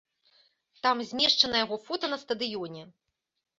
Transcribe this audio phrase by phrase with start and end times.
[0.85, 2.81] Там змешчана яго фота на стадыёне.